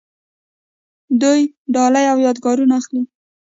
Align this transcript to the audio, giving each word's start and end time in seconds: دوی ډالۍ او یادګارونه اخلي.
دوی 1.21 1.41
ډالۍ 1.73 2.05
او 2.11 2.17
یادګارونه 2.25 2.73
اخلي. 2.81 3.01